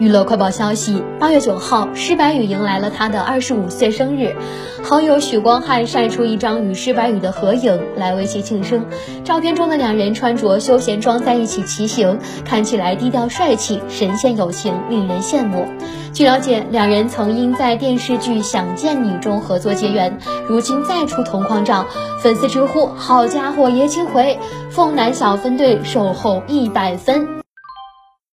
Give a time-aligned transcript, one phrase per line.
[0.00, 4.34] 娱乐快报消息：八月九号，施柏宇迎来了他的二十五岁生日，
[4.82, 8.86] 好友许光汉晒出一张与施柏宇的合影来为其庆生。
[9.24, 15.66] 照片中的两人穿着休闲装在一起骑行，看起来低调帅气，神仙友情令人羡慕。
[16.14, 20.16] 据了解，两人曾因在电视剧《想见你》中合作结缘，
[20.48, 21.84] 如今再出同框照，
[22.22, 24.38] 粉丝直呼：“好家伙，爷青回！”
[24.72, 27.28] 凤男小分队售后一百分。